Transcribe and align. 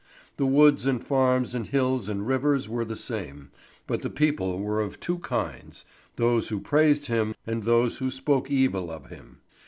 The 0.37 0.47
woods 0.47 0.87
and 0.87 0.99
farms 1.05 1.53
and 1.53 1.67
hills 1.67 2.09
and 2.09 2.25
rivers 2.25 2.67
were 2.67 2.83
the 2.83 2.95
same, 2.95 3.51
but 3.85 4.01
the 4.01 4.09
people 4.09 4.57
were 4.57 4.81
of 4.81 4.99
two 4.99 5.19
kinds 5.19 5.85
those 6.15 6.47
who 6.47 6.59
praised 6.59 7.05
him, 7.05 7.35
and 7.45 7.65
those 7.65 7.97
who 7.97 8.09
spoke 8.09 8.49
evil 8.49 8.89
of 8.89 9.11
him. 9.11 9.41